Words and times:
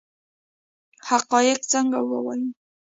حقایق 1.09 1.59
څنګه 1.71 1.99
ووایو؟ 2.03 2.49